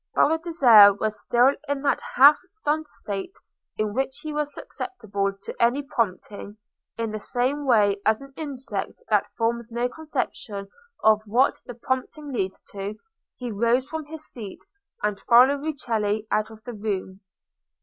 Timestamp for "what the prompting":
11.27-12.31